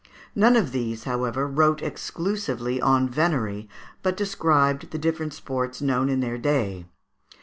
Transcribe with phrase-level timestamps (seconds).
[0.33, 3.69] None of these, however, wrote exclusively on venery,
[4.01, 6.87] but described the different sports known in their day.